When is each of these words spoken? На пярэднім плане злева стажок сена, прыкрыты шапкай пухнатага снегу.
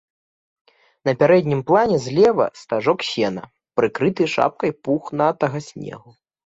На 1.09 1.13
пярэднім 1.19 1.61
плане 1.69 1.97
злева 2.07 2.49
стажок 2.63 2.99
сена, 3.11 3.43
прыкрыты 3.79 4.23
шапкай 4.37 4.71
пухнатага 4.87 5.59
снегу. 5.71 6.09